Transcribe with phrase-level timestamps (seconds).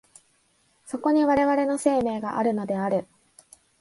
[0.83, 3.05] そこに我々の生命があるのである。